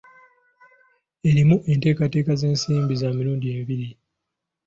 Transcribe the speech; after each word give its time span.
Erimu 1.29 1.55
enteekateeka 1.71 2.33
z'ensimbi 2.41 2.93
za 3.01 3.09
mirundi 3.17 3.47
ebiri. 3.59 3.89